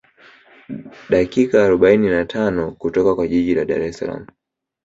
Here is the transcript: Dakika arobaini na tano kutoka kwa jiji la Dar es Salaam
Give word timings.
Dakika 1.09 1.63
arobaini 1.65 2.09
na 2.09 2.25
tano 2.25 2.71
kutoka 2.71 3.15
kwa 3.15 3.27
jiji 3.27 3.55
la 3.55 3.65
Dar 3.65 3.81
es 3.81 3.97
Salaam 3.97 4.27